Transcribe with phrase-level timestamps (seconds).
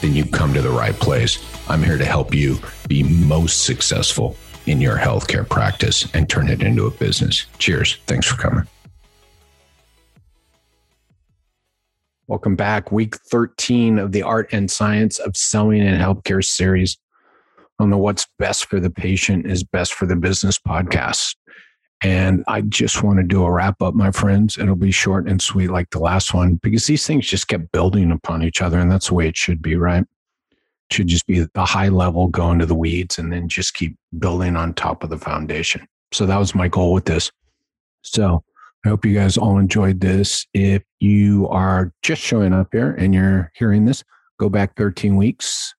[0.00, 1.38] then you've come to the right place.
[1.68, 4.36] I'm here to help you be most successful
[4.66, 7.46] in your healthcare practice and turn it into a business.
[7.58, 7.98] Cheers.
[8.06, 8.66] Thanks for coming.
[12.28, 12.90] Welcome back.
[12.90, 16.98] Week 13 of the Art and Science of Selling in Healthcare series
[17.78, 21.36] on the What's Best for the Patient is Best for the Business podcast.
[22.02, 24.58] And I just want to do a wrap up, my friends.
[24.58, 28.12] It'll be short and sweet like the last one because these things just kept building
[28.12, 28.78] upon each other.
[28.78, 30.02] And that's the way it should be, right?
[30.02, 33.96] It should just be the high level, go into the weeds, and then just keep
[34.18, 35.86] building on top of the foundation.
[36.12, 37.32] So that was my goal with this.
[38.02, 38.44] So
[38.84, 40.46] I hope you guys all enjoyed this.
[40.52, 44.04] If you are just showing up here and you're hearing this,
[44.38, 45.74] go back 13 weeks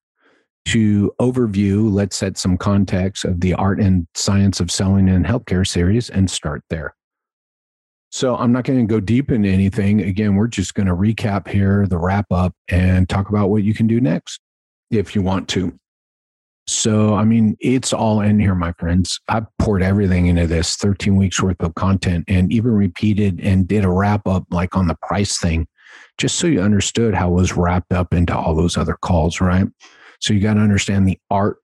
[0.67, 5.65] to overview, let's set some context of the art and science of selling in healthcare
[5.65, 6.93] series and start there.
[8.09, 10.01] So I'm not going to go deep into anything.
[10.01, 13.73] Again, we're just going to recap here, the wrap up, and talk about what you
[13.73, 14.39] can do next
[14.91, 15.77] if you want to.
[16.67, 19.19] So, I mean, it's all in here, my friends.
[19.29, 23.85] I poured everything into this 13 weeks worth of content and even repeated and did
[23.85, 25.67] a wrap up like on the price thing,
[26.17, 29.67] just so you understood how it was wrapped up into all those other calls, right?
[30.19, 31.57] So you got to understand the art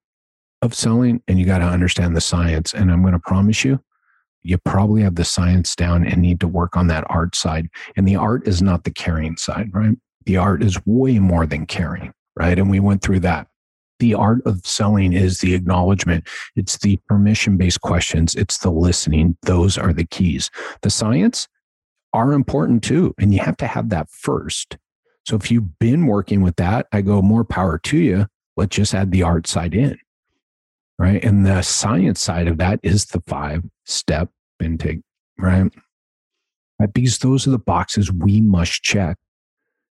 [0.62, 2.73] of selling and you got to understand the science.
[2.73, 3.80] And I'm going to promise you,
[4.44, 7.70] you probably have the science down and need to work on that art side.
[7.95, 9.95] And the art is not the caring side, right?
[10.26, 12.58] The art is way more than caring, right?
[12.58, 13.48] And we went through that.
[14.00, 16.28] The art of selling is the acknowledgement.
[16.56, 18.36] It's the permission based questions.
[18.36, 19.38] It's the listening.
[19.44, 20.50] Those are the keys.
[20.82, 21.48] The science
[22.11, 23.14] are important too.
[23.17, 24.77] And you have to have that first.
[25.26, 28.93] So if you've been working with that, I go more power to you let's just
[28.93, 29.97] add the art side in.
[30.99, 31.23] Right.
[31.23, 34.30] And the science side of that is the five step
[34.61, 35.02] intake.
[35.37, 35.71] Right.
[36.93, 39.17] Because those are the boxes we must check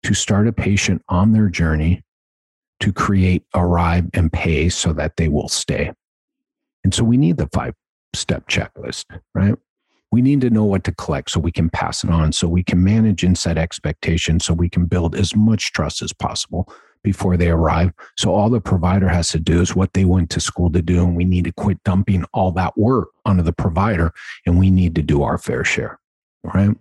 [0.04, 2.04] to start a patient on their journey
[2.80, 5.92] to create, arrive, and pay so that they will stay.
[6.84, 7.74] And so we need the five
[8.14, 9.56] step checklist, right?
[10.12, 12.64] We need to know what to collect so we can pass it on, so we
[12.64, 16.72] can manage and set expectations, so we can build as much trust as possible
[17.04, 17.92] before they arrive.
[18.18, 21.04] So all the provider has to do is what they went to school to do.
[21.04, 24.14] And we need to quit dumping all that work onto the provider
[24.46, 26.00] and we need to do our fair share.
[26.44, 26.76] Right.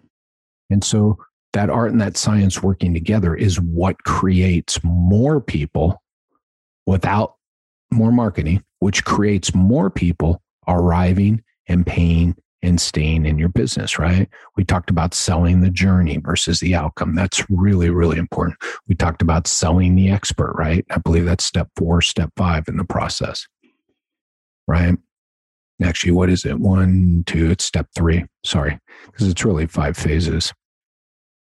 [0.71, 1.19] And so
[1.53, 6.03] that art and that science working together is what creates more people
[6.87, 7.37] without
[7.91, 14.29] more marketing, which creates more people arriving and paying and staying in your business, right?
[14.57, 17.15] We talked about selling the journey versus the outcome.
[17.15, 18.57] That's really, really important.
[18.89, 20.85] We talked about selling the expert, right?
[20.91, 23.47] I believe that's step four, step five in the process,
[24.67, 24.97] right?
[25.83, 26.59] Actually, what is it?
[26.59, 28.25] One, two, it's step three.
[28.45, 30.53] Sorry, because it's really five phases,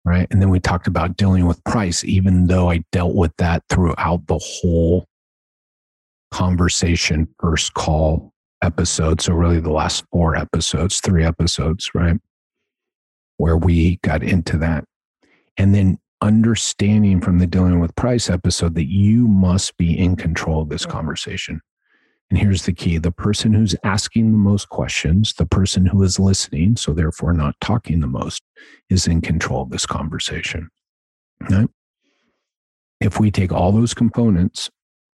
[0.04, 0.26] right?
[0.30, 4.26] And then we talked about dealing with price, even though I dealt with that throughout
[4.26, 5.06] the whole
[6.30, 8.33] conversation, first call,
[8.64, 9.26] episodes.
[9.26, 12.16] So, really, the last four episodes, three episodes, right?
[13.36, 14.84] Where we got into that.
[15.56, 20.62] And then understanding from the dealing with price episode that you must be in control
[20.62, 21.60] of this conversation.
[22.30, 26.18] And here's the key the person who's asking the most questions, the person who is
[26.18, 28.42] listening, so therefore not talking the most,
[28.88, 30.70] is in control of this conversation.
[31.50, 31.68] Right?
[33.00, 34.70] If we take all those components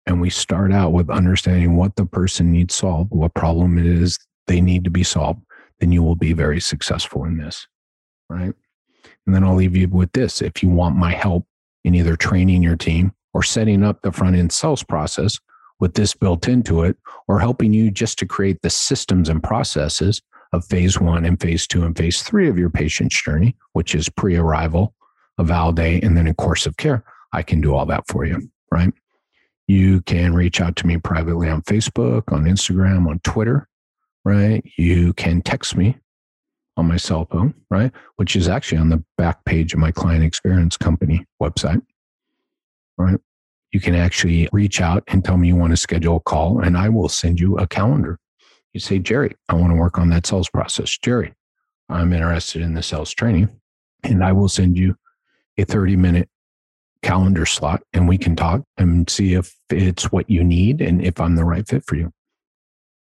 [0.07, 4.19] and we start out with understanding what the person needs solved, what problem it is
[4.47, 5.41] they need to be solved,
[5.81, 7.67] then you will be very successful in this.
[8.29, 8.55] Right.
[9.27, 10.43] And then I'll leave you with this.
[10.43, 11.47] If you want my help
[11.85, 15.39] in either training your team or setting up the front end sales process
[15.81, 16.97] with this built into it,
[17.27, 20.23] or helping you just to create the systems and processes
[20.53, 24.09] of phase one and phase two and phase three of your patient's journey, which is
[24.09, 24.95] pre arrival,
[25.39, 28.49] eval day, and then a course of care, I can do all that for you.
[28.71, 28.93] Right.
[29.67, 33.69] You can reach out to me privately on Facebook, on Instagram, on Twitter,
[34.25, 34.63] right?
[34.77, 35.99] You can text me
[36.77, 37.93] on my cell phone, right?
[38.17, 41.83] Which is actually on the back page of my client experience company website,
[42.99, 43.19] right?
[43.73, 46.77] You can actually reach out and tell me you want to schedule a call, and
[46.77, 48.19] I will send you a calendar.
[48.73, 50.97] You say, Jerry, I want to work on that sales process.
[50.99, 51.33] Jerry,
[51.89, 53.49] I'm interested in the sales training,
[54.03, 54.97] and I will send you
[55.57, 56.29] a 30 minute
[57.05, 61.21] calendar slot and we can talk and see if it's what you need and if
[61.21, 62.11] I'm the right fit for you.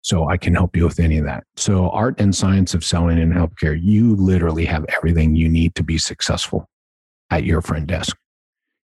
[0.01, 1.43] So I can help you with any of that.
[1.57, 5.83] So, art and science of selling in healthcare, you literally have everything you need to
[5.83, 6.69] be successful
[7.31, 8.15] at your front desk.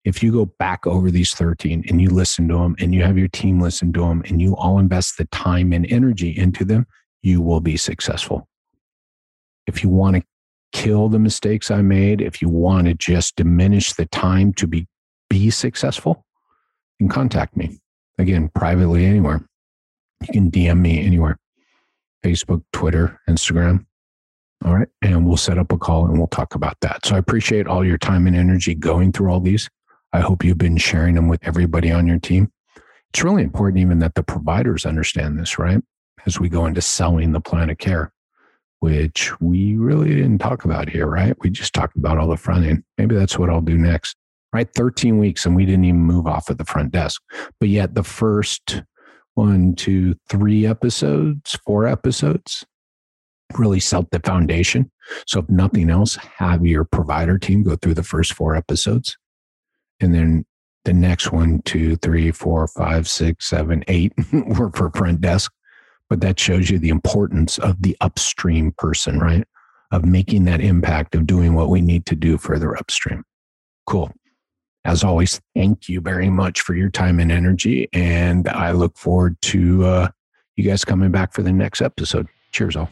[0.04, 3.16] If you go back over these 13 and you listen to them and you have
[3.16, 6.86] your team listen to them and you all invest the time and energy into them,
[7.22, 8.46] you will be successful.
[9.66, 10.22] If you want to
[10.72, 14.86] kill the mistakes I made, if you want to just diminish the time to be,
[15.28, 16.24] be successful,
[16.98, 17.78] you can contact me.
[18.18, 19.44] Again, privately anywhere.
[20.22, 21.38] You can DM me anywhere
[22.24, 23.86] Facebook, Twitter, Instagram.
[24.64, 24.88] All right.
[25.02, 27.04] And we'll set up a call and we'll talk about that.
[27.04, 29.68] So I appreciate all your time and energy going through all these.
[30.12, 32.50] I hope you've been sharing them with everybody on your team.
[33.12, 35.80] It's really important, even that the providers understand this, right?
[36.24, 38.12] As we go into selling the plan of care,
[38.80, 41.36] which we really didn't talk about here, right?
[41.40, 42.82] We just talked about all the front end.
[42.98, 44.16] Maybe that's what I'll do next,
[44.56, 44.72] right?
[44.74, 47.20] 13 weeks and we didn't even move off of the front desk.
[47.60, 48.82] But yet the first
[49.34, 52.64] one, two, three episodes, four episodes
[53.58, 54.90] really set the foundation.
[55.26, 59.18] So, if nothing else, have your provider team go through the first four episodes.
[60.00, 60.46] And then
[60.86, 65.52] the next one, two, three, four, five, six, seven, eight were for front desk.
[66.08, 69.44] But that shows you the importance of the upstream person, right?
[69.92, 73.22] Of making that impact of doing what we need to do further upstream.
[73.86, 74.10] Cool.
[74.86, 77.88] As always, thank you very much for your time and energy.
[77.92, 80.08] And I look forward to uh,
[80.54, 82.28] you guys coming back for the next episode.
[82.52, 82.88] Cheers, all.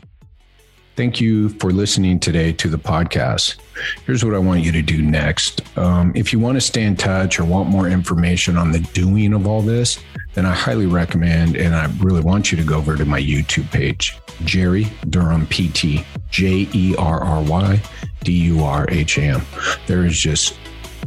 [0.96, 3.58] Thank you for listening today to the podcast.
[4.06, 5.62] Here's what I want you to do next.
[5.78, 9.32] Um, if you want to stay in touch or want more information on the doing
[9.32, 10.00] of all this,
[10.34, 13.70] then I highly recommend and I really want you to go over to my YouTube
[13.70, 17.80] page, Jerry Durham PT, J E R R Y
[18.24, 19.42] D U R H A M.
[19.86, 20.56] There is just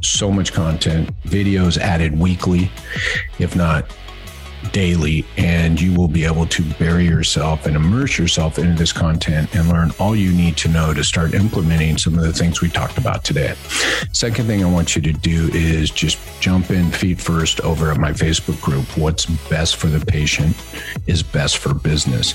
[0.01, 2.71] so much content, videos added weekly,
[3.39, 3.89] if not
[4.71, 9.53] daily, and you will be able to bury yourself and immerse yourself into this content
[9.55, 12.69] and learn all you need to know to start implementing some of the things we
[12.69, 13.55] talked about today.
[14.11, 17.97] Second thing I want you to do is just jump in feet first over at
[17.97, 18.85] my Facebook group.
[18.97, 20.55] What's best for the patient
[21.05, 22.33] is best for business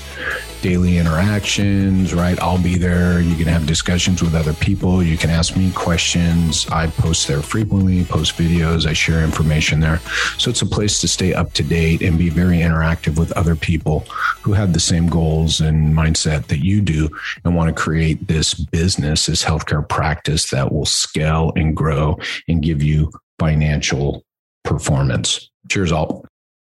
[0.63, 2.39] daily interactions, right?
[2.41, 3.19] I'll be there.
[3.19, 5.03] You can have discussions with other people.
[5.03, 6.65] You can ask me questions.
[6.71, 9.99] I post there frequently, post videos, I share information there.
[10.37, 13.57] So it's a place to stay up to date and be very interactive with other
[13.57, 14.05] people
[14.41, 17.09] who have the same goals and mindset that you do
[17.43, 22.17] and want to create this business, this healthcare practice that will scale and grow
[22.47, 24.23] and give you financial
[24.63, 25.51] performance.
[25.69, 26.25] Cheers, all.